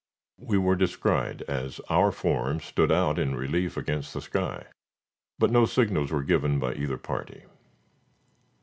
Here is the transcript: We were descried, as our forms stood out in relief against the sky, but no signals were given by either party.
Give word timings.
We 0.39 0.57
were 0.57 0.75
descried, 0.75 1.43
as 1.43 1.79
our 1.87 2.11
forms 2.11 2.65
stood 2.65 2.91
out 2.91 3.19
in 3.19 3.35
relief 3.35 3.77
against 3.77 4.15
the 4.15 4.21
sky, 4.21 4.65
but 5.37 5.51
no 5.51 5.67
signals 5.67 6.11
were 6.11 6.23
given 6.23 6.57
by 6.57 6.73
either 6.73 6.97
party. 6.97 7.43